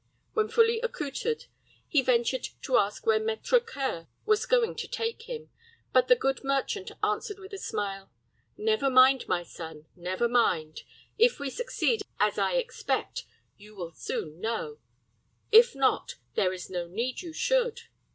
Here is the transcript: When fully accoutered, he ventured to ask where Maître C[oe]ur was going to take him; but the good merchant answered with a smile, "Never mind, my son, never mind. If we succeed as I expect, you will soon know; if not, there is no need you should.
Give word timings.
When 0.33 0.47
fully 0.47 0.81
accoutered, 0.81 1.45
he 1.87 2.01
ventured 2.01 2.47
to 2.63 2.75
ask 2.77 3.05
where 3.05 3.19
Maître 3.19 3.63
C[oe]ur 3.63 4.07
was 4.25 4.47
going 4.47 4.75
to 4.77 4.87
take 4.87 5.29
him; 5.29 5.51
but 5.93 6.07
the 6.07 6.15
good 6.15 6.43
merchant 6.43 6.89
answered 7.03 7.37
with 7.37 7.53
a 7.53 7.59
smile, 7.59 8.09
"Never 8.57 8.89
mind, 8.89 9.27
my 9.27 9.43
son, 9.43 9.85
never 9.95 10.27
mind. 10.27 10.81
If 11.19 11.39
we 11.39 11.51
succeed 11.51 12.01
as 12.19 12.39
I 12.39 12.53
expect, 12.53 13.25
you 13.57 13.75
will 13.75 13.91
soon 13.93 14.39
know; 14.41 14.79
if 15.51 15.75
not, 15.75 16.15
there 16.33 16.51
is 16.51 16.67
no 16.67 16.87
need 16.87 17.21
you 17.21 17.31
should. 17.31 17.81